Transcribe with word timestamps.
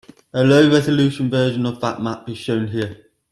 A 0.33 0.43
low 0.43 0.67
resolution 0.67 1.29
version 1.29 1.63
of 1.67 1.79
that 1.81 2.01
map 2.01 2.27
is 2.27 2.35
shown 2.39 2.65
here. 2.69 3.05